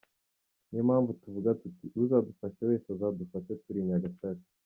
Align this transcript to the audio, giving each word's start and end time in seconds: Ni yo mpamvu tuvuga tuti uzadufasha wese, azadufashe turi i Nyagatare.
Ni 0.69 0.75
yo 0.77 0.83
mpamvu 0.89 1.11
tuvuga 1.21 1.49
tuti 1.61 1.85
uzadufasha 2.01 2.61
wese, 2.69 2.87
azadufashe 2.91 3.53
turi 3.63 3.77
i 3.81 3.87
Nyagatare. 3.87 4.41